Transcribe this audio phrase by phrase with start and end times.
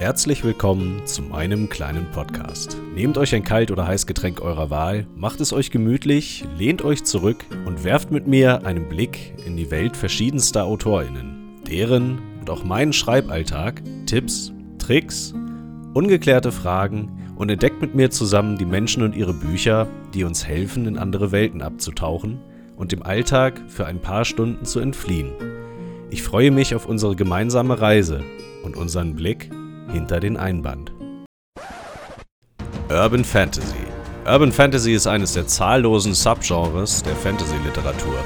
[0.00, 2.78] Herzlich willkommen zu meinem kleinen Podcast.
[2.94, 7.44] Nehmt euch ein Kalt- oder Heißgetränk eurer Wahl, macht es euch gemütlich, lehnt euch zurück
[7.66, 12.94] und werft mit mir einen Blick in die Welt verschiedenster AutorInnen, deren und auch meinen
[12.94, 15.34] Schreiballtag, Tipps, Tricks,
[15.92, 20.86] ungeklärte Fragen und entdeckt mit mir zusammen die Menschen und ihre Bücher, die uns helfen,
[20.86, 22.40] in andere Welten abzutauchen
[22.74, 25.32] und dem Alltag für ein paar Stunden zu entfliehen.
[26.08, 28.24] Ich freue mich auf unsere gemeinsame Reise
[28.64, 29.39] und unseren Blick
[30.00, 30.92] hinter den Einband.
[32.88, 33.86] Urban Fantasy.
[34.26, 38.16] Urban Fantasy ist eines der zahllosen Subgenres der Fantasy-Literatur.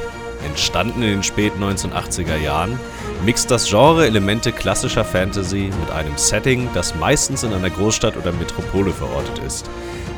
[0.47, 2.79] Entstanden in den späten 1980er Jahren,
[3.25, 8.33] mixt das Genre Elemente klassischer Fantasy mit einem Setting, das meistens in einer Großstadt oder
[8.33, 9.69] Metropole verortet ist.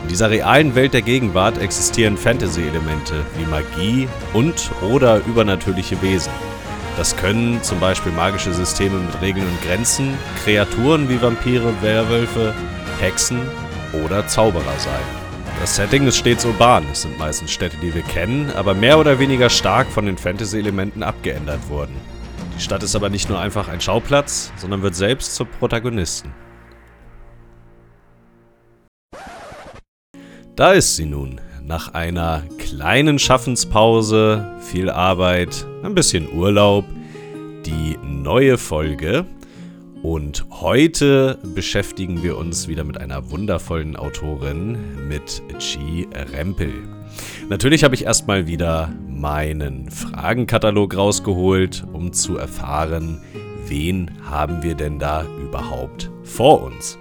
[0.03, 6.33] In dieser realen Welt der Gegenwart existieren Fantasy-Elemente wie Magie und oder übernatürliche Wesen.
[6.97, 12.55] Das können zum Beispiel magische Systeme mit Regeln und Grenzen, Kreaturen wie Vampire, Werwölfe,
[13.01, 13.43] Hexen
[14.05, 15.03] oder Zauberer sein.
[15.61, 19.19] Das Setting ist stets urban, es sind meistens Städte, die wir kennen, aber mehr oder
[19.19, 21.97] weniger stark von den Fantasy-Elementen abgeändert wurden.
[22.57, 26.33] Die Stadt ist aber nicht nur einfach ein Schauplatz, sondern wird selbst zur Protagonisten.
[30.57, 36.85] Da ist sie nun, nach einer kleinen Schaffenspause, viel Arbeit, ein bisschen Urlaub,
[37.67, 39.25] die neue Folge.
[40.03, 44.79] Und heute beschäftigen wir uns wieder mit einer wundervollen Autorin,
[45.09, 46.73] mit Chi Rempel.
[47.49, 53.21] Natürlich habe ich erstmal wieder meinen Fragenkatalog rausgeholt, um zu erfahren,
[53.67, 56.99] wen haben wir denn da überhaupt vor uns.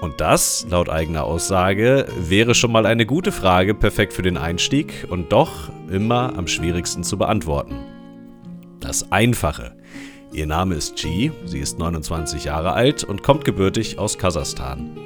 [0.00, 5.06] Und das, laut eigener Aussage, wäre schon mal eine gute Frage, perfekt für den Einstieg
[5.10, 7.76] und doch immer am schwierigsten zu beantworten.
[8.80, 9.76] Das Einfache.
[10.32, 14.96] Ihr Name ist Ji, sie ist 29 Jahre alt und kommt gebürtig aus Kasachstan.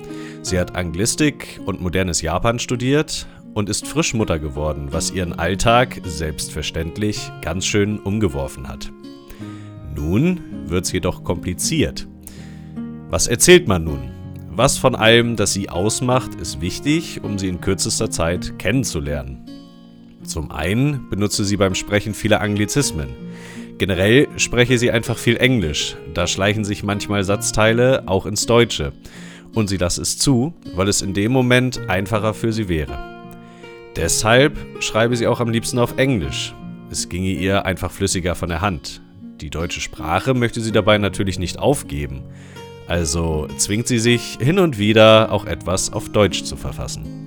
[0.42, 6.00] Sie hat Anglistik und modernes Japan studiert und ist frisch Mutter geworden, was ihren Alltag
[6.04, 8.92] selbstverständlich ganz schön umgeworfen hat.
[9.94, 12.06] Nun wird's jedoch kompliziert.
[13.08, 14.13] Was erzählt man nun?
[14.56, 19.50] Was von allem, das sie ausmacht, ist wichtig, um sie in kürzester Zeit kennenzulernen.
[20.22, 23.08] Zum einen benutze sie beim Sprechen viele Anglizismen.
[23.78, 28.92] Generell spreche sie einfach viel Englisch, da schleichen sich manchmal Satzteile auch ins Deutsche.
[29.54, 32.96] Und sie lässt es zu, weil es in dem Moment einfacher für sie wäre.
[33.96, 36.54] Deshalb schreibe sie auch am liebsten auf Englisch.
[36.92, 39.02] Es ginge ihr einfach flüssiger von der Hand.
[39.40, 42.22] Die deutsche Sprache möchte sie dabei natürlich nicht aufgeben.
[42.86, 47.24] Also zwingt sie sich hin und wieder auch etwas auf Deutsch zu verfassen.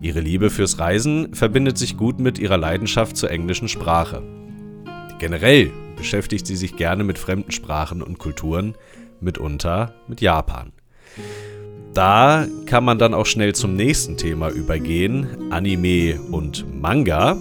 [0.00, 4.22] Ihre Liebe fürs Reisen verbindet sich gut mit ihrer Leidenschaft zur englischen Sprache.
[5.18, 8.74] Generell beschäftigt sie sich gerne mit fremden Sprachen und Kulturen,
[9.20, 10.72] mitunter mit Japan.
[11.92, 17.36] Da kann man dann auch schnell zum nächsten Thema übergehen, Anime und Manga.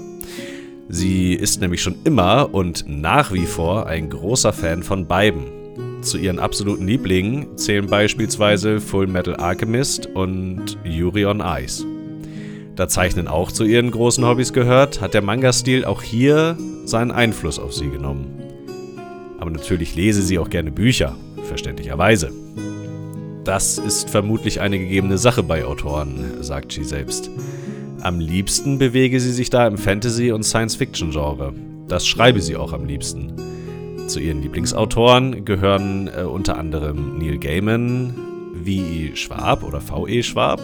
[0.89, 5.58] Sie ist nämlich schon immer und nach wie vor ein großer Fan von beiden.
[6.01, 11.85] Zu ihren absoluten Lieblingen zählen beispielsweise Full Metal Alchemist und Yuri on Ice.
[12.75, 17.59] Da Zeichnen auch zu ihren großen Hobbys gehört, hat der Manga-Stil auch hier seinen Einfluss
[17.59, 18.27] auf sie genommen.
[19.39, 22.31] Aber natürlich lese sie auch gerne Bücher, verständlicherweise.
[23.43, 27.29] Das ist vermutlich eine gegebene Sache bei Autoren, sagt sie selbst.
[28.01, 31.53] Am liebsten bewege sie sich da im Fantasy- und Science-Fiction-Genre.
[31.89, 33.33] Das schreibe sie auch am liebsten.
[34.09, 38.15] Zu ihren Lieblingsautoren gehören äh, unter anderem Neil Gaiman,
[38.65, 39.15] V.E.
[39.15, 40.23] Schwab oder V.E.
[40.23, 40.59] Schwab,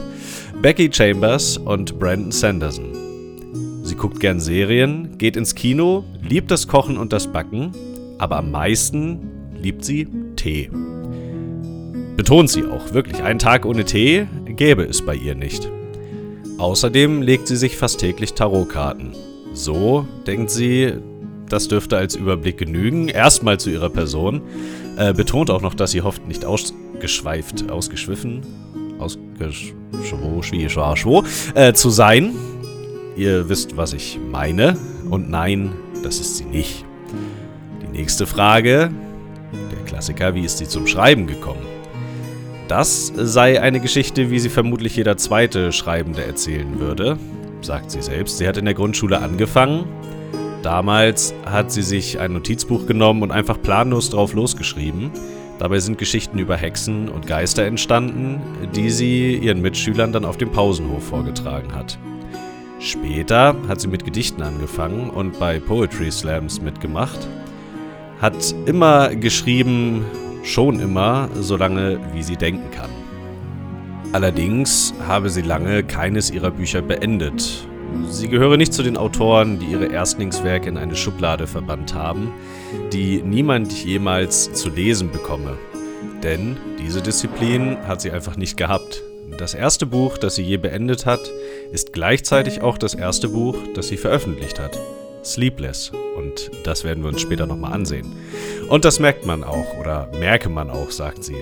[0.63, 3.83] Becky Chambers und Brandon Sanderson.
[3.83, 7.71] Sie guckt gern Serien, geht ins Kino, liebt das Kochen und das Backen,
[8.17, 9.19] aber am meisten
[9.61, 10.71] liebt sie Tee.
[12.17, 15.69] Betont sie auch, wirklich, einen Tag ohne Tee gäbe es bei ihr nicht.
[16.57, 19.11] Außerdem legt sie sich fast täglich Tarotkarten.
[19.53, 20.93] So denkt sie,
[21.49, 23.07] das dürfte als Überblick genügen.
[23.07, 24.41] Erstmal zu ihrer Person.
[24.97, 28.41] Äh, betont auch noch, dass sie hofft, nicht ausgeschweift, ausgeschwiffen,
[28.97, 30.41] ausgeschwo,
[31.53, 32.31] äh, zu sein.
[33.17, 34.77] Ihr wisst, was ich meine.
[35.09, 36.85] Und nein, das ist sie nicht.
[37.81, 38.91] Die nächste Frage,
[39.71, 41.65] der Klassiker, wie ist sie zum Schreiben gekommen?
[42.67, 47.17] Das sei eine Geschichte, wie sie vermutlich jeder zweite Schreibende erzählen würde,
[47.61, 48.39] sagt sie selbst.
[48.39, 49.85] Sie hat in der Grundschule angefangen,
[50.65, 55.11] Damals hat sie sich ein Notizbuch genommen und einfach planlos drauf losgeschrieben.
[55.59, 58.41] Dabei sind Geschichten über Hexen und Geister entstanden,
[58.75, 61.99] die sie ihren Mitschülern dann auf dem Pausenhof vorgetragen hat.
[62.79, 67.27] Später hat sie mit Gedichten angefangen und bei Poetry Slams mitgemacht.
[68.19, 70.03] Hat immer geschrieben,
[70.41, 72.89] schon immer so lange, wie sie denken kann.
[74.13, 77.67] Allerdings habe sie lange keines ihrer Bücher beendet.
[78.09, 82.33] Sie gehöre nicht zu den Autoren, die ihre Erstlingswerke in eine Schublade verbannt haben,
[82.93, 85.57] die niemand jemals zu lesen bekomme.
[86.23, 89.03] Denn diese Disziplin hat sie einfach nicht gehabt.
[89.37, 91.19] Das erste Buch, das sie je beendet hat,
[91.71, 94.79] ist gleichzeitig auch das erste Buch, das sie veröffentlicht hat.
[95.23, 95.91] Sleepless.
[96.15, 98.11] Und das werden wir uns später nochmal ansehen.
[98.69, 101.35] Und das merkt man auch, oder merke man auch, sagt sie.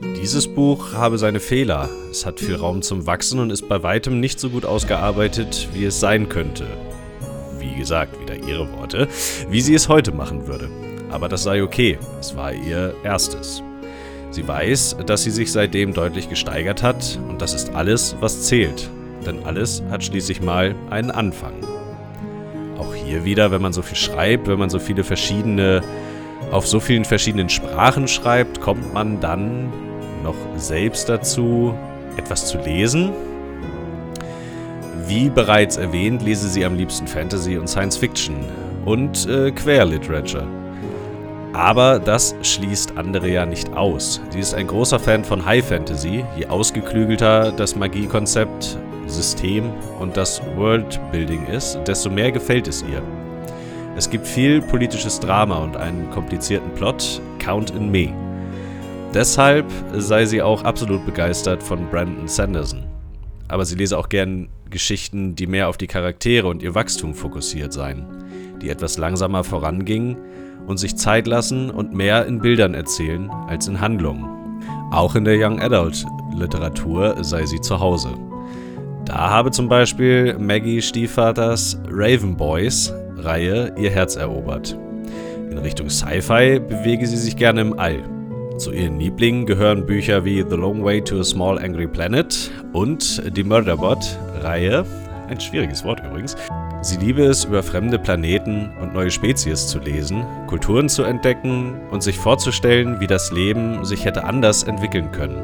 [0.00, 1.88] Dieses Buch habe seine Fehler.
[2.10, 5.84] Es hat viel Raum zum Wachsen und ist bei weitem nicht so gut ausgearbeitet, wie
[5.84, 6.66] es sein könnte.
[7.60, 9.06] Wie gesagt, wieder ihre Worte,
[9.48, 10.68] wie sie es heute machen würde.
[11.10, 13.62] Aber das sei okay, es war ihr erstes.
[14.30, 18.90] Sie weiß, dass sie sich seitdem deutlich gesteigert hat und das ist alles, was zählt.
[19.24, 21.54] Denn alles hat schließlich mal einen Anfang.
[22.78, 25.82] Auch hier wieder, wenn man so viel schreibt, wenn man so viele verschiedene,
[26.50, 29.72] auf so vielen verschiedenen Sprachen schreibt, kommt man dann
[30.24, 31.72] noch selbst dazu,
[32.16, 33.12] etwas zu lesen.
[35.06, 38.36] Wie bereits erwähnt, lese sie am liebsten Fantasy und Science Fiction
[38.84, 40.46] und äh, Querliterature.
[41.52, 44.20] Aber das schließt andere ja nicht aus.
[44.30, 46.24] Sie ist ein großer Fan von High Fantasy.
[46.36, 49.70] Je ausgeklügelter das Magiekonzept, System
[50.00, 53.02] und das Worldbuilding ist, desto mehr gefällt es ihr.
[53.96, 58.23] Es gibt viel politisches Drama und einen komplizierten Plot, Count in Me.
[59.14, 59.66] Deshalb
[59.96, 62.82] sei sie auch absolut begeistert von Brandon Sanderson.
[63.46, 67.72] Aber sie lese auch gern Geschichten, die mehr auf die Charaktere und ihr Wachstum fokussiert
[67.72, 68.04] seien,
[68.60, 70.16] die etwas langsamer vorangingen
[70.66, 74.28] und sich Zeit lassen und mehr in Bildern erzählen als in Handlungen.
[74.90, 78.10] Auch in der Young Adult Literatur sei sie zu Hause.
[79.04, 84.76] Da habe zum Beispiel Maggie Stiefvaters Raven Boys Reihe ihr Herz erobert.
[85.50, 88.02] In Richtung Sci-Fi bewege sie sich gerne im All.
[88.56, 93.36] Zu ihren Lieblingen gehören Bücher wie The Long Way to a Small Angry Planet und
[93.36, 94.84] die Murderbot-Reihe,
[95.28, 96.36] ein schwieriges Wort übrigens,
[96.80, 102.02] Sie liebe es, über fremde Planeten und neue Spezies zu lesen, Kulturen zu entdecken und
[102.02, 105.42] sich vorzustellen, wie das Leben sich hätte anders entwickeln können.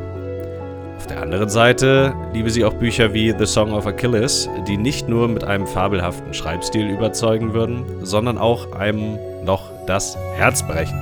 [0.99, 5.09] Auf der anderen Seite liebe sie auch Bücher wie The Song of Achilles, die nicht
[5.09, 10.99] nur mit einem fabelhaften Schreibstil überzeugen würden, sondern auch einem noch das Herz brechen.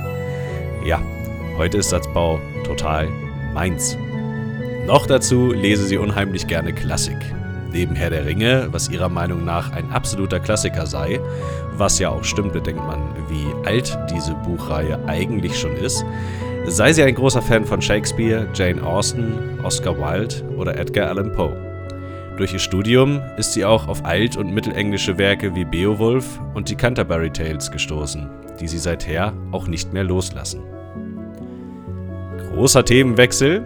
[0.85, 1.01] Ja,
[1.59, 3.09] heute ist Satzbau total
[3.53, 3.97] meins.
[4.87, 7.17] Noch dazu lese sie unheimlich gerne Klassik
[7.71, 11.19] neben Herr der Ringe, was ihrer Meinung nach ein absoluter Klassiker sei,
[11.73, 16.03] was ja auch stimmt, bedenkt man, wie alt diese Buchreihe eigentlich schon ist,
[16.65, 21.55] sei sie ein großer Fan von Shakespeare, Jane Austen, Oscar Wilde oder Edgar Allan Poe.
[22.37, 26.75] Durch ihr Studium ist sie auch auf alt- und mittelenglische Werke wie Beowulf und die
[26.75, 28.29] Canterbury Tales gestoßen,
[28.61, 30.63] die sie seither auch nicht mehr loslassen.
[32.59, 33.63] Großer Themenwechsel,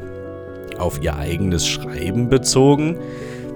[0.78, 2.95] auf ihr eigenes Schreiben bezogen,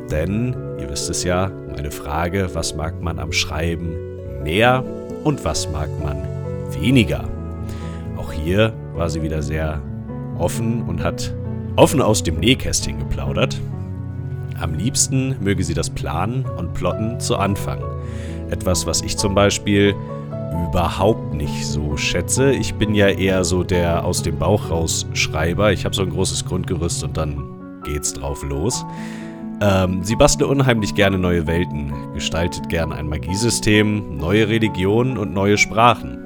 [0.10, 3.94] denn, ihr wisst es ja, meine Frage, was mag man am Schreiben
[4.42, 4.84] mehr
[5.24, 6.24] und was mag man
[6.82, 7.26] weniger?
[8.18, 9.80] Auch hier war sie wieder sehr
[10.40, 11.36] offen und hat
[11.76, 13.62] offen aus dem Nähkästchen geplaudert.
[14.60, 17.84] Am liebsten möge sie das Planen und Plotten zu Anfang.
[18.50, 19.94] Etwas, was ich zum Beispiel
[20.70, 22.52] überhaupt nicht so schätze.
[22.52, 25.72] Ich bin ja eher so der aus dem Bauch raus Schreiber.
[25.72, 28.86] Ich habe so ein großes Grundgerüst und dann geht's drauf los.
[29.60, 35.58] Ähm, sie bastelt unheimlich gerne neue Welten, gestaltet gerne ein Magiesystem, neue Religionen und neue
[35.58, 36.20] Sprachen.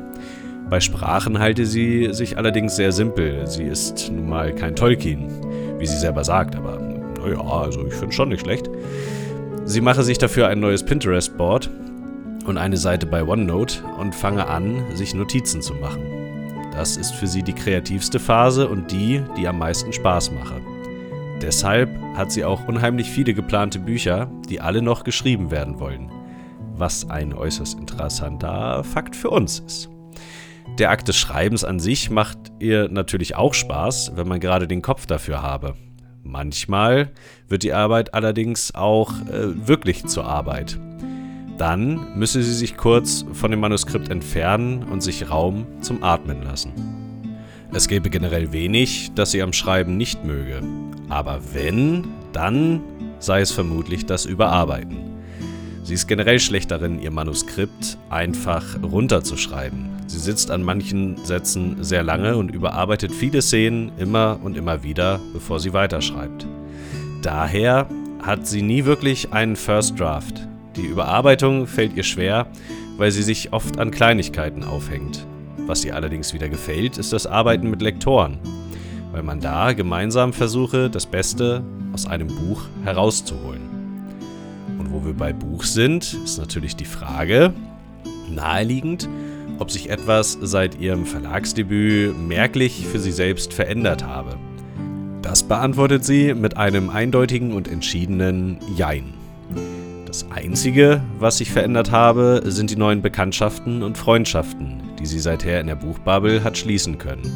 [0.69, 3.47] Bei Sprachen halte sie sich allerdings sehr simpel.
[3.47, 5.29] Sie ist nun mal kein Tolkien,
[5.79, 8.69] wie sie selber sagt, aber naja, also ich finde schon nicht schlecht.
[9.65, 11.69] Sie mache sich dafür ein neues Pinterest-Board
[12.45, 16.01] und eine Seite bei OneNote und fange an, sich Notizen zu machen.
[16.71, 20.61] Das ist für sie die kreativste Phase und die, die am meisten Spaß mache.
[21.41, 26.11] Deshalb hat sie auch unheimlich viele geplante Bücher, die alle noch geschrieben werden wollen.
[26.73, 29.89] Was ein äußerst interessanter Fakt für uns ist.
[30.77, 34.81] Der Akt des Schreibens an sich macht ihr natürlich auch Spaß, wenn man gerade den
[34.81, 35.75] Kopf dafür habe.
[36.23, 37.11] Manchmal
[37.47, 40.79] wird die Arbeit allerdings auch äh, wirklich zur Arbeit.
[41.61, 46.71] Dann müsse sie sich kurz von dem Manuskript entfernen und sich Raum zum Atmen lassen.
[47.71, 50.63] Es gäbe generell wenig, das sie am Schreiben nicht möge.
[51.07, 52.81] Aber wenn, dann
[53.19, 54.97] sei es vermutlich das Überarbeiten.
[55.83, 59.87] Sie ist generell schlecht darin, ihr Manuskript einfach runterzuschreiben.
[60.07, 65.19] Sie sitzt an manchen Sätzen sehr lange und überarbeitet viele Szenen immer und immer wieder,
[65.31, 66.47] bevor sie weiterschreibt.
[67.21, 67.87] Daher
[68.23, 70.47] hat sie nie wirklich einen First Draft.
[70.75, 72.47] Die Überarbeitung fällt ihr schwer,
[72.97, 75.25] weil sie sich oft an Kleinigkeiten aufhängt.
[75.67, 78.39] Was ihr allerdings wieder gefällt, ist das Arbeiten mit Lektoren,
[79.11, 81.63] weil man da gemeinsam versuche, das Beste
[81.93, 83.61] aus einem Buch herauszuholen.
[84.79, 87.53] Und wo wir bei Buch sind, ist natürlich die Frage,
[88.29, 89.09] naheliegend,
[89.59, 94.37] ob sich etwas seit ihrem Verlagsdebüt merklich für sie selbst verändert habe.
[95.21, 99.20] Das beantwortet sie mit einem eindeutigen und entschiedenen Jein.
[100.11, 105.61] Das Einzige, was sich verändert habe, sind die neuen Bekanntschaften und Freundschaften, die sie seither
[105.61, 107.33] in der Buchbubble hat schließen können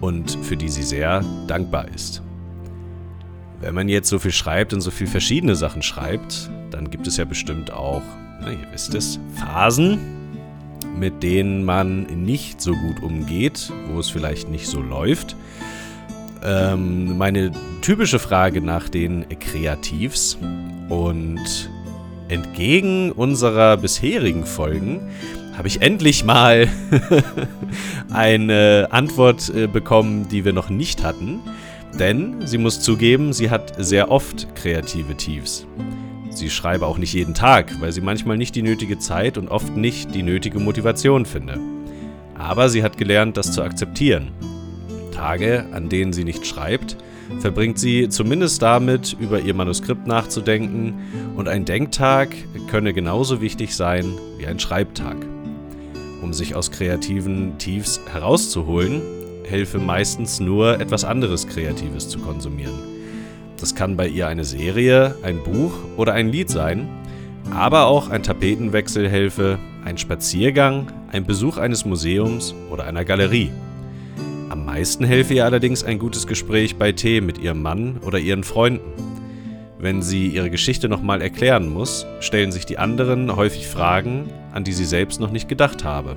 [0.00, 2.22] und für die sie sehr dankbar ist.
[3.60, 7.18] Wenn man jetzt so viel schreibt und so viel verschiedene Sachen schreibt, dann gibt es
[7.18, 8.00] ja bestimmt auch,
[8.40, 9.98] na, ihr wisst es, Phasen,
[10.98, 15.36] mit denen man nicht so gut umgeht, wo es vielleicht nicht so läuft.
[16.42, 17.50] Ähm, meine
[17.82, 20.38] typische Frage nach den Kreativs
[20.88, 21.68] und
[22.28, 25.10] entgegen unserer bisherigen Folgen
[25.56, 26.68] habe ich endlich mal
[28.12, 31.40] eine Antwort äh, bekommen, die wir noch nicht hatten.
[31.98, 35.66] Denn sie muss zugeben, sie hat sehr oft kreative Tiefs.
[36.28, 39.74] Sie schreibe auch nicht jeden Tag, weil sie manchmal nicht die nötige Zeit und oft
[39.74, 41.58] nicht die nötige Motivation finde.
[42.34, 44.32] Aber sie hat gelernt, das zu akzeptieren.
[45.10, 46.98] Tage, an denen sie nicht schreibt,
[47.40, 50.94] verbringt sie zumindest damit, über ihr Manuskript nachzudenken
[51.36, 52.30] und ein Denktag
[52.70, 55.16] könne genauso wichtig sein wie ein Schreibtag.
[56.22, 59.02] Um sich aus kreativen Tiefs herauszuholen,
[59.44, 62.74] helfe meistens nur etwas anderes Kreatives zu konsumieren.
[63.58, 66.88] Das kann bei ihr eine Serie, ein Buch oder ein Lied sein,
[67.50, 73.50] aber auch ein Tapetenwechsel helfe, ein Spaziergang, ein Besuch eines Museums oder einer Galerie.
[74.66, 78.92] Meisten helfe ihr allerdings ein gutes Gespräch bei Tee mit ihrem Mann oder ihren Freunden.
[79.78, 84.72] Wenn sie ihre Geschichte nochmal erklären muss, stellen sich die anderen häufig Fragen, an die
[84.72, 86.16] sie selbst noch nicht gedacht habe.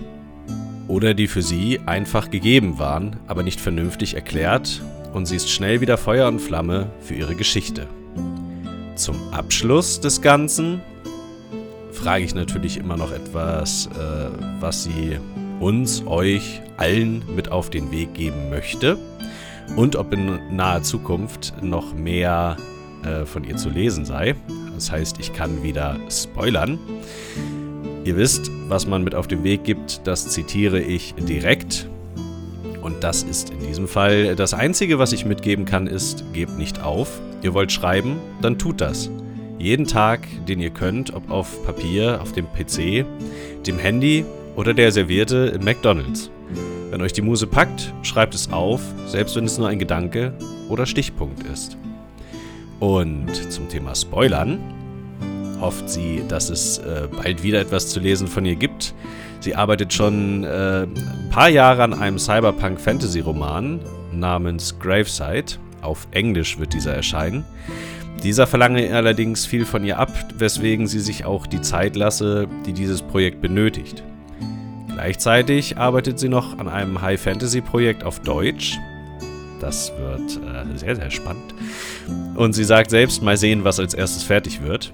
[0.88, 4.82] Oder die für sie einfach gegeben waren, aber nicht vernünftig erklärt
[5.14, 7.86] und sie ist schnell wieder Feuer und Flamme für ihre Geschichte.
[8.96, 10.82] Zum Abschluss des Ganzen
[11.92, 14.30] frage ich natürlich immer noch etwas, äh,
[14.60, 15.20] was sie
[15.60, 18.98] uns, euch, allen mit auf den Weg geben möchte
[19.76, 22.58] und ob in naher Zukunft noch mehr
[23.04, 24.36] äh, von ihr zu lesen sei.
[24.74, 26.80] Das heißt, ich kann wieder spoilern.
[28.06, 31.90] Ihr wisst, was man mit auf den Weg gibt, das zitiere ich direkt.
[32.82, 36.82] Und das ist in diesem Fall das Einzige, was ich mitgeben kann, ist, gebt nicht
[36.82, 37.20] auf.
[37.42, 39.10] Ihr wollt schreiben, dann tut das.
[39.58, 43.06] Jeden Tag, den ihr könnt, ob auf Papier, auf dem PC,
[43.66, 44.24] dem Handy
[44.60, 46.30] oder der Servierte im McDonald's.
[46.92, 50.34] Wenn euch die Muse packt, schreibt es auf, selbst wenn es nur ein Gedanke
[50.68, 51.78] oder Stichpunkt ist.
[52.82, 54.60] Und zum Thema Spoilern
[55.62, 58.94] hofft sie, dass es äh, bald wieder etwas zu lesen von ihr gibt.
[59.40, 63.80] Sie arbeitet schon äh, ein paar Jahre an einem Cyberpunk-Fantasy-Roman
[64.12, 65.54] namens Graveside.
[65.82, 67.46] Auf Englisch wird dieser erscheinen.
[68.24, 72.74] Dieser verlange allerdings viel von ihr ab, weswegen sie sich auch die Zeit lasse, die
[72.74, 74.04] dieses Projekt benötigt.
[75.00, 78.78] Gleichzeitig arbeitet sie noch an einem High-Fantasy-Projekt auf Deutsch.
[79.62, 81.56] Das wird äh, sehr, sehr spannend.
[82.36, 84.92] Und sie sagt selbst, mal sehen, was als erstes fertig wird.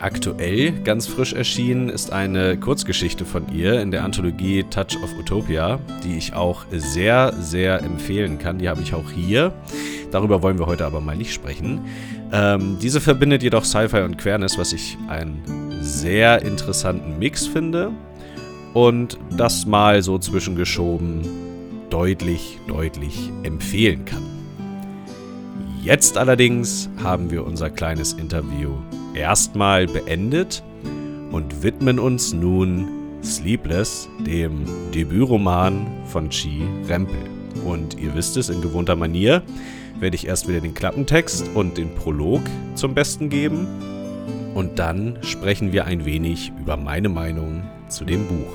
[0.00, 5.80] Aktuell, ganz frisch erschienen, ist eine Kurzgeschichte von ihr in der Anthologie Touch of Utopia,
[6.04, 8.58] die ich auch sehr, sehr empfehlen kann.
[8.58, 9.52] Die habe ich auch hier.
[10.12, 11.80] Darüber wollen wir heute aber mal nicht sprechen.
[12.32, 15.42] Ähm, diese verbindet jedoch Sci-Fi und Queerness, was ich einen
[15.80, 17.90] sehr interessanten Mix finde
[18.74, 21.22] und das mal so zwischengeschoben
[21.90, 24.22] deutlich, deutlich empfehlen kann.
[25.82, 28.72] Jetzt allerdings haben wir unser kleines Interview
[29.14, 30.62] erstmal beendet
[31.30, 32.88] und widmen uns nun
[33.22, 37.18] Sleepless, dem Debütroman von Chi Rempel.
[37.64, 39.42] Und ihr wisst es, in gewohnter Manier
[39.98, 42.42] werde ich erst wieder den Klappentext und den Prolog
[42.74, 43.66] zum Besten geben.
[44.54, 48.52] Und dann sprechen wir ein wenig über meine Meinung zu dem Buch.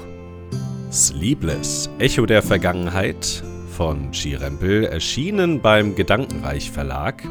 [0.92, 7.24] Sleepless, Echo der Vergangenheit von Chirempel, erschienen beim Gedankenreich Verlag,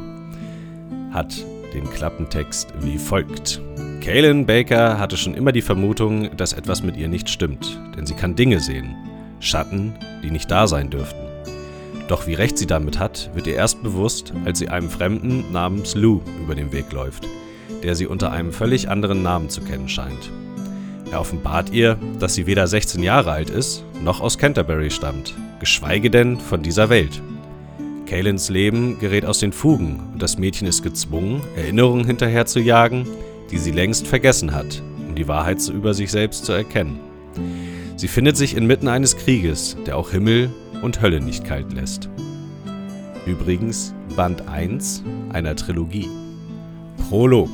[1.12, 1.32] hat
[1.72, 3.60] den Klappentext wie folgt.
[4.00, 8.14] Kaylin Baker hatte schon immer die Vermutung, dass etwas mit ihr nicht stimmt, denn sie
[8.14, 8.96] kann Dinge sehen,
[9.38, 9.94] Schatten,
[10.24, 11.22] die nicht da sein dürften.
[12.08, 15.94] Doch wie recht sie damit hat, wird ihr erst bewusst, als sie einem Fremden namens
[15.94, 17.28] Lou über den Weg läuft,
[17.84, 20.30] der sie unter einem völlig anderen Namen zu kennen scheint.
[21.12, 26.08] Er offenbart ihr, dass sie weder 16 Jahre alt ist, noch aus Canterbury stammt, geschweige
[26.08, 27.20] denn von dieser Welt.
[28.06, 33.06] Kaylins Leben gerät aus den Fugen und das Mädchen ist gezwungen, Erinnerungen hinterherzujagen,
[33.50, 36.98] die sie längst vergessen hat, um die Wahrheit über sich selbst zu erkennen.
[37.96, 40.48] Sie findet sich inmitten eines Krieges, der auch Himmel
[40.80, 42.08] und Hölle nicht kalt lässt.
[43.26, 46.08] Übrigens Band 1 einer Trilogie.
[47.10, 47.50] Prolog.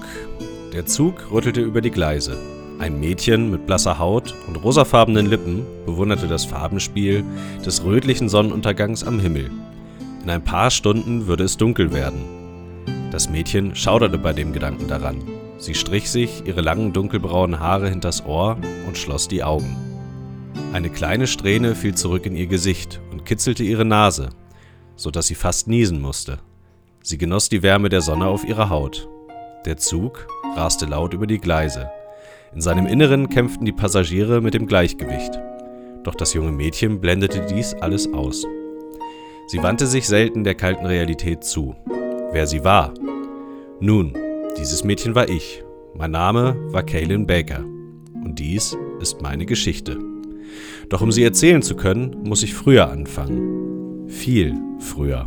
[0.73, 2.39] Der Zug rüttelte über die Gleise.
[2.79, 7.25] Ein Mädchen mit blasser Haut und rosafarbenen Lippen bewunderte das Farbenspiel
[7.67, 9.51] des rötlichen Sonnenuntergangs am Himmel.
[10.23, 12.23] In ein paar Stunden würde es dunkel werden.
[13.11, 15.17] Das Mädchen schauderte bei dem Gedanken daran.
[15.59, 18.57] Sie strich sich ihre langen dunkelbraunen Haare hinters Ohr
[18.87, 19.77] und schloss die Augen.
[20.73, 24.29] Eine kleine Strähne fiel zurück in ihr Gesicht und kitzelte ihre Nase,
[24.95, 26.39] so dass sie fast niesen musste.
[27.03, 29.09] Sie genoss die Wärme der Sonne auf ihrer Haut.
[29.65, 31.91] Der Zug raste laut über die Gleise.
[32.55, 35.39] In seinem Inneren kämpften die Passagiere mit dem Gleichgewicht.
[36.03, 38.47] Doch das junge Mädchen blendete dies alles aus.
[39.49, 41.75] Sie wandte sich selten der kalten Realität zu.
[42.33, 42.95] Wer sie war?
[43.81, 44.15] Nun,
[44.59, 45.63] dieses Mädchen war ich.
[45.95, 47.65] Mein Name war Kaylin Baker.
[48.25, 49.99] Und dies ist meine Geschichte.
[50.89, 54.09] Doch um sie erzählen zu können, muss ich früher anfangen.
[54.09, 55.27] Viel früher.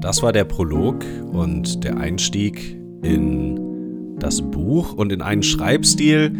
[0.00, 3.65] Das war der Prolog und der Einstieg in
[4.18, 6.32] das Buch und in einen Schreibstil,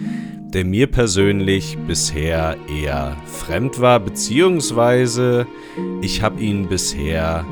[0.52, 5.46] der mir persönlich bisher eher fremd war, beziehungsweise
[6.00, 7.44] ich habe ihn bisher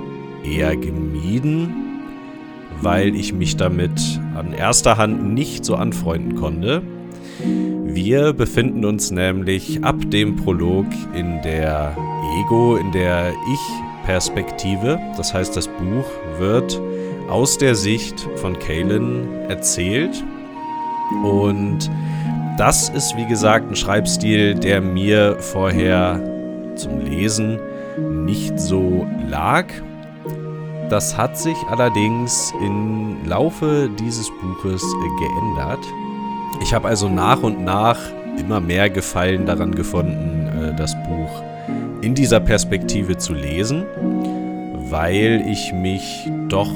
[0.45, 1.75] eher gemieden,
[2.81, 4.00] weil ich mich damit
[4.35, 6.83] an erster Hand nicht so anfreunden konnte.
[7.85, 11.97] Wir befinden uns nämlich ab dem Prolog in der
[12.40, 14.99] Ego, in der Ich-Perspektive.
[15.16, 16.07] Das heißt, das Buch
[16.38, 16.81] wird
[17.28, 20.23] aus der Sicht von Kalen erzählt.
[21.23, 21.90] Und
[22.59, 26.21] das ist, wie gesagt, ein Schreibstil, der mir vorher
[26.76, 27.59] zum Lesen
[28.25, 29.66] nicht so lag.
[30.90, 34.83] Das hat sich allerdings im Laufe dieses Buches
[35.19, 35.85] geändert.
[36.62, 37.99] Ich habe also nach und nach
[38.38, 41.42] immer mehr Gefallen daran gefunden, äh, das Buch
[42.01, 43.85] in dieser Perspektive zu lesen,
[44.90, 46.70] weil ich mich doch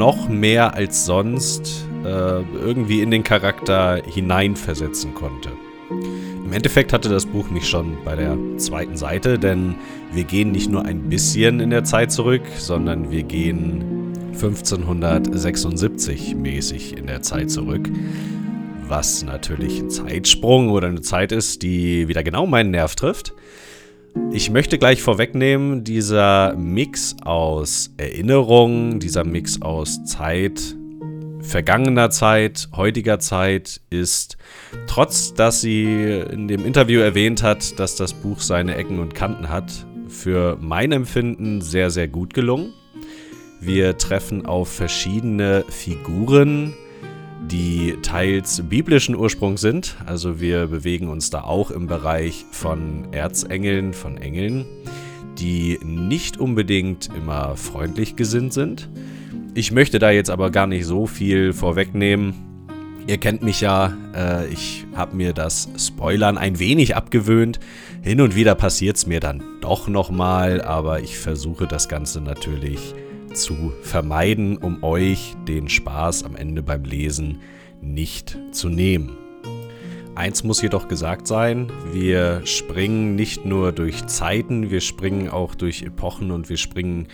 [0.00, 5.50] noch mehr als sonst äh, irgendwie in den Charakter hineinversetzen konnte.
[5.90, 9.74] Im Endeffekt hatte das Buch mich schon bei der zweiten Seite, denn
[10.10, 16.96] wir gehen nicht nur ein bisschen in der Zeit zurück, sondern wir gehen 1576 mäßig
[16.96, 17.86] in der Zeit zurück.
[18.88, 23.34] Was natürlich ein Zeitsprung oder eine Zeit ist, die wieder genau meinen Nerv trifft.
[24.32, 30.76] Ich möchte gleich vorwegnehmen, dieser Mix aus Erinnerung, dieser Mix aus Zeit,
[31.40, 34.36] vergangener Zeit, heutiger Zeit ist,
[34.86, 39.48] trotz dass sie in dem Interview erwähnt hat, dass das Buch seine Ecken und Kanten
[39.48, 42.72] hat, für mein Empfinden sehr, sehr gut gelungen.
[43.60, 46.74] Wir treffen auf verschiedene Figuren,
[47.46, 49.96] die teils biblischen Ursprung sind.
[50.06, 54.66] Also wir bewegen uns da auch im Bereich von Erzengeln, von Engeln,
[55.38, 58.88] die nicht unbedingt immer freundlich gesinnt sind.
[59.54, 62.34] Ich möchte da jetzt aber gar nicht so viel vorwegnehmen.
[63.06, 67.58] Ihr kennt mich ja, äh, ich habe mir das Spoilern ein wenig abgewöhnt.
[68.02, 72.94] Hin und wieder passiert es mir dann doch nochmal, aber ich versuche das Ganze natürlich
[73.34, 77.40] zu vermeiden, um euch den Spaß am Ende beim Lesen
[77.80, 79.16] nicht zu nehmen.
[80.14, 85.82] Eins muss jedoch gesagt sein, wir springen nicht nur durch Zeiten, wir springen auch durch
[85.82, 87.08] Epochen und wir springen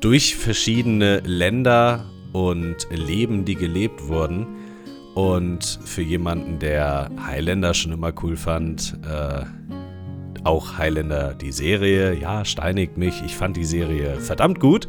[0.00, 4.46] durch verschiedene Länder und Leben, die gelebt wurden.
[5.14, 9.44] Und für jemanden, der Highlander schon immer cool fand, äh,
[10.44, 14.88] auch Highlander die Serie, ja, steinigt mich, ich fand die Serie verdammt gut,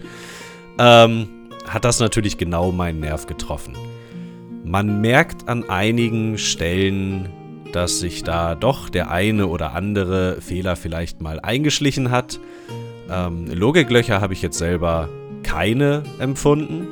[0.80, 1.28] ähm,
[1.68, 3.76] hat das natürlich genau meinen Nerv getroffen.
[4.63, 7.30] Man merkt an einigen Stellen,
[7.72, 12.40] dass sich da doch der eine oder andere Fehler vielleicht mal eingeschlichen hat.
[13.10, 15.10] Ähm, Logiklöcher habe ich jetzt selber
[15.44, 16.88] keine empfunden.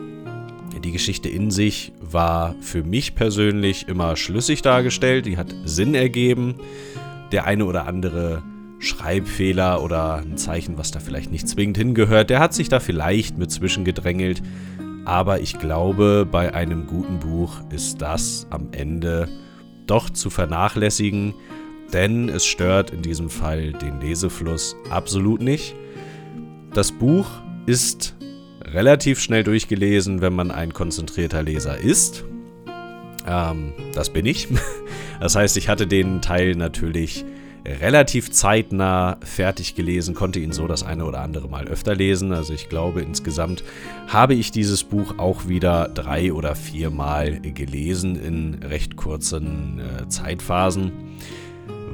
[0.84, 6.56] Die Geschichte in sich war für mich persönlich immer schlüssig dargestellt, die hat Sinn ergeben.
[7.32, 8.44] Der eine oder andere
[8.80, 13.38] Schreibfehler oder ein Zeichen, was da vielleicht nicht zwingend hingehört, der hat sich da vielleicht
[13.38, 14.42] mit zwischengedrängelt.
[15.06, 19.30] Aber ich glaube, bei einem guten Buch ist das am Ende
[19.86, 21.36] doch zu vernachlässigen,
[21.94, 25.76] denn es stört in diesem Fall den Lesefluss absolut nicht.
[26.74, 27.28] Das Buch
[27.68, 28.16] ist
[28.64, 32.26] relativ schnell durchgelesen, wenn man ein konzentrierter Leser ist.
[33.28, 34.48] Ähm, das bin ich.
[35.18, 37.24] Das heißt, ich hatte den Teil natürlich
[37.66, 42.32] relativ zeitnah fertig gelesen, konnte ihn so das eine oder andere Mal öfter lesen.
[42.32, 43.64] Also ich glaube, insgesamt
[44.08, 50.08] habe ich dieses Buch auch wieder drei oder vier Mal gelesen in recht kurzen äh,
[50.08, 50.92] Zeitphasen.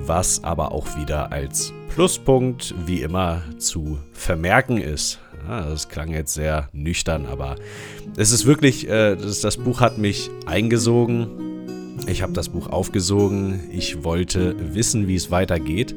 [0.03, 5.19] was aber auch wieder als Pluspunkt wie immer zu vermerken ist.
[5.47, 7.55] Ja, das klang jetzt sehr nüchtern, aber
[8.15, 11.50] es ist wirklich, äh, das, das Buch hat mich eingesogen.
[12.11, 13.61] Ich habe das Buch aufgesogen.
[13.71, 15.95] Ich wollte wissen, wie es weitergeht.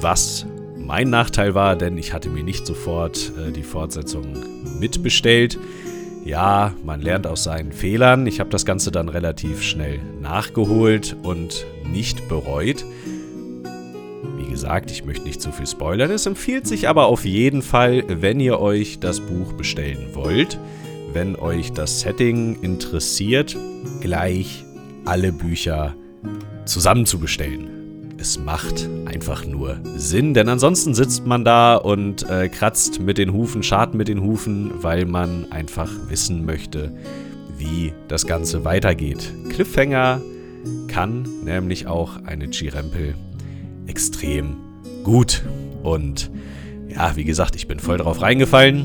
[0.00, 4.24] Was mein Nachteil war, denn ich hatte mir nicht sofort äh, die Fortsetzung
[4.78, 5.58] mitbestellt.
[6.24, 8.28] Ja, man lernt aus seinen Fehlern.
[8.28, 12.84] Ich habe das Ganze dann relativ schnell nachgeholt und nicht bereut.
[14.36, 16.12] Wie gesagt, ich möchte nicht zu viel spoilern.
[16.12, 20.60] Es empfiehlt sich aber auf jeden Fall, wenn ihr euch das Buch bestellen wollt,
[21.12, 23.56] wenn euch das Setting interessiert,
[24.00, 24.64] gleich
[25.08, 25.94] alle Bücher
[26.64, 27.78] zusammen zu bestellen
[28.20, 33.32] es macht einfach nur Sinn, denn ansonsten sitzt man da und äh, kratzt mit den
[33.32, 36.92] Hufen, schart mit den Hufen, weil man einfach wissen möchte,
[37.56, 39.32] wie das Ganze weitergeht.
[39.50, 40.20] Cliffhanger
[40.88, 43.14] kann nämlich auch eine G-Rempel
[43.86, 44.56] extrem
[45.04, 45.44] gut.
[45.84, 46.30] Und
[46.88, 48.84] ja, wie gesagt, ich bin voll drauf reingefallen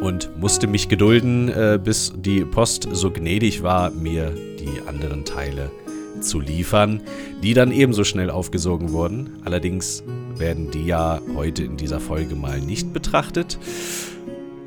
[0.00, 5.70] und musste mich gedulden, äh, bis die Post so gnädig war, mir die anderen Teile
[6.20, 7.02] zu liefern,
[7.42, 9.40] die dann ebenso schnell aufgesogen wurden.
[9.44, 10.02] Allerdings
[10.36, 13.58] werden die ja heute in dieser Folge mal nicht betrachtet.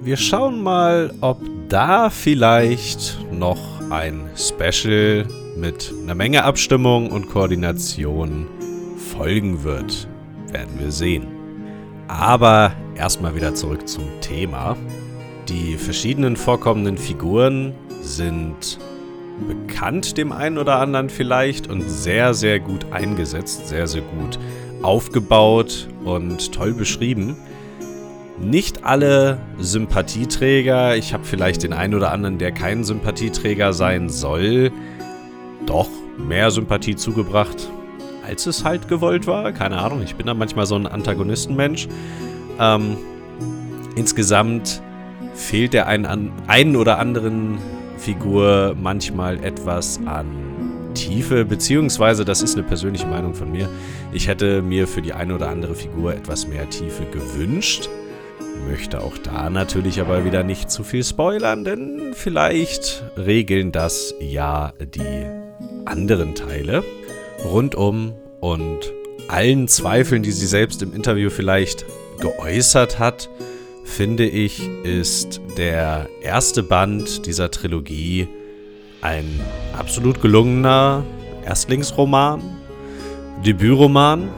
[0.02, 5.26] Wir schauen mal, ob da vielleicht noch ein Special
[5.56, 8.48] mit einer Menge Abstimmung und Koordination
[9.16, 10.08] folgen wird.
[10.52, 11.28] Werden wir sehen.
[12.08, 14.76] Aber erstmal wieder zurück zum Thema.
[15.48, 18.80] Die verschiedenen vorkommenden Figuren sind
[19.48, 24.40] bekannt dem einen oder anderen vielleicht und sehr, sehr gut eingesetzt, sehr, sehr gut
[24.82, 27.36] aufgebaut und toll beschrieben.
[28.40, 34.72] Nicht alle Sympathieträger, ich habe vielleicht den einen oder anderen, der kein Sympathieträger sein soll,
[35.66, 37.70] doch mehr Sympathie zugebracht,
[38.26, 39.52] als es halt gewollt war.
[39.52, 41.88] Keine Ahnung, ich bin da manchmal so ein Antagonistenmensch.
[42.60, 42.98] Ähm,
[43.96, 44.82] insgesamt
[45.34, 47.58] fehlt der einen, einen oder anderen
[48.04, 50.26] Figur manchmal etwas an
[50.94, 53.70] Tiefe, beziehungsweise, das ist eine persönliche Meinung von mir,
[54.12, 57.88] ich hätte mir für die eine oder andere Figur etwas mehr Tiefe gewünscht.
[58.70, 64.74] Möchte auch da natürlich aber wieder nicht zu viel spoilern, denn vielleicht regeln das ja
[64.82, 65.26] die
[65.86, 66.84] anderen Teile.
[67.46, 68.80] Rundum und
[69.30, 71.86] allen Zweifeln, die sie selbst im Interview vielleicht
[72.20, 73.30] geäußert hat,
[73.84, 78.28] finde ich, ist der erste Band dieser Trilogie
[79.02, 79.42] ein
[79.78, 81.04] absolut gelungener
[81.46, 82.42] Erstlingsroman,
[83.46, 84.30] Debütroman,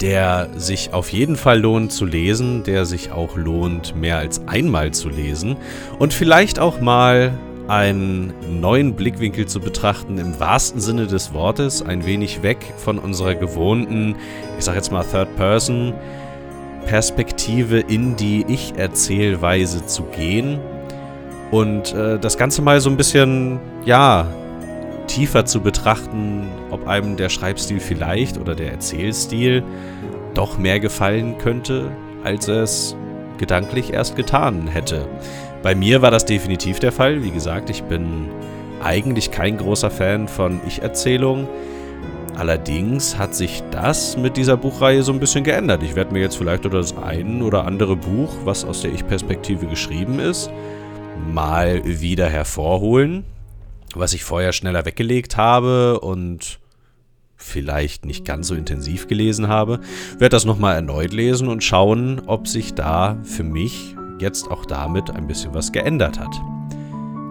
[0.00, 4.92] der sich auf jeden Fall lohnt zu lesen, der sich auch lohnt, mehr als einmal
[4.92, 5.56] zu lesen
[5.98, 7.32] und vielleicht auch mal
[7.68, 13.34] einen neuen Blickwinkel zu betrachten, im wahrsten Sinne des Wortes, ein wenig weg von unserer
[13.34, 14.14] gewohnten,
[14.58, 15.92] ich sag jetzt mal Third Person,
[16.86, 20.58] Perspektive in die Ich-Erzählweise zu gehen
[21.50, 24.26] und äh, das Ganze mal so ein bisschen, ja,
[25.06, 29.62] tiefer zu betrachten, ob einem der Schreibstil vielleicht oder der Erzählstil
[30.34, 31.90] doch mehr gefallen könnte,
[32.24, 32.96] als es
[33.38, 35.06] gedanklich erst getan hätte.
[35.62, 37.22] Bei mir war das definitiv der Fall.
[37.22, 38.28] Wie gesagt, ich bin
[38.82, 41.48] eigentlich kein großer Fan von Ich-Erzählungen.
[42.36, 45.82] Allerdings hat sich das mit dieser Buchreihe so ein bisschen geändert.
[45.82, 49.66] Ich werde mir jetzt vielleicht oder das ein oder andere Buch, was aus der Ich-Perspektive
[49.66, 50.50] geschrieben ist,
[51.32, 53.24] mal wieder hervorholen,
[53.94, 56.58] was ich vorher schneller weggelegt habe und
[57.36, 59.80] vielleicht nicht ganz so intensiv gelesen habe.
[60.18, 65.10] Werde das nochmal erneut lesen und schauen, ob sich da für mich jetzt auch damit
[65.10, 66.34] ein bisschen was geändert hat.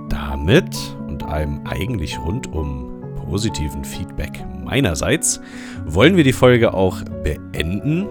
[0.10, 0.76] Damit
[1.08, 5.40] und einem eigentlich rundum positiven Feedback meinerseits
[5.86, 8.08] wollen wir die Folge auch beenden.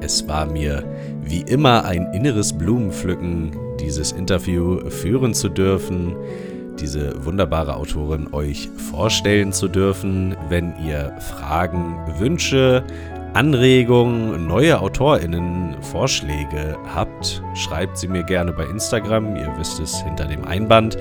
[0.00, 0.84] Es war mir
[1.22, 6.14] wie immer ein inneres Blumenpflücken, dieses Interview führen zu dürfen,
[6.78, 10.36] diese wunderbare Autorin euch vorstellen zu dürfen.
[10.48, 12.84] Wenn ihr Fragen, Wünsche,
[13.32, 20.26] Anregungen, neue AutorInnen, Vorschläge habt, schreibt sie mir gerne bei Instagram, ihr wisst es hinter
[20.26, 20.96] dem Einband,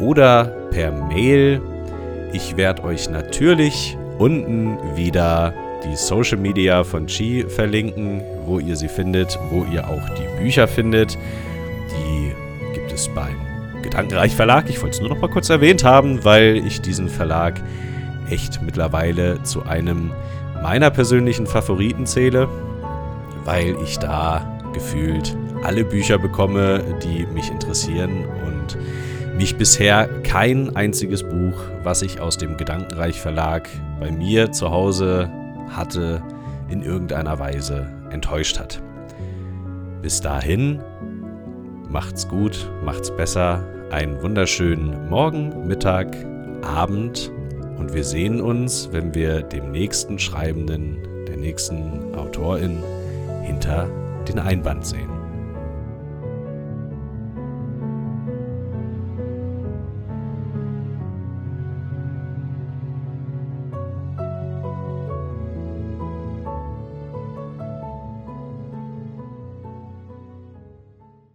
[0.00, 1.60] oder per Mail
[2.32, 8.88] ich werde euch natürlich unten wieder die Social Media von Chi verlinken, wo ihr sie
[8.88, 11.16] findet, wo ihr auch die Bücher findet.
[11.90, 12.32] Die
[12.74, 13.36] gibt es beim
[13.82, 14.68] Gedankenreich Verlag.
[14.68, 17.60] Ich wollte es nur noch mal kurz erwähnt haben, weil ich diesen Verlag
[18.28, 20.12] echt mittlerweile zu einem
[20.62, 22.48] meiner persönlichen Favoriten zähle,
[23.44, 28.78] weil ich da gefühlt alle Bücher bekomme, die mich interessieren und
[29.36, 35.30] mich bisher kein einziges Buch, was ich aus dem Gedankenreich Verlag bei mir zu Hause
[35.70, 36.22] hatte,
[36.68, 38.82] in irgendeiner Weise enttäuscht hat.
[40.02, 40.80] Bis dahin,
[41.88, 46.08] macht's gut, macht's besser, einen wunderschönen Morgen, Mittag,
[46.62, 47.30] Abend
[47.78, 52.82] und wir sehen uns, wenn wir dem nächsten Schreibenden, der nächsten Autorin
[53.42, 53.88] hinter
[54.28, 55.19] den Einband sehen.